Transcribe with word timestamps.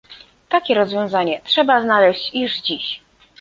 Takie 0.49 0.73
rozwiązanie 0.75 1.41
trzeba 1.43 1.81
znaleźć 1.81 2.35
już 2.35 2.53
dziś 2.59 3.01